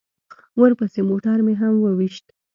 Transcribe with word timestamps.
ورپسې 0.61 1.01
موټر 1.09 1.37
مې 1.45 1.53
هم 1.61 1.73
وويشت. 1.79 2.25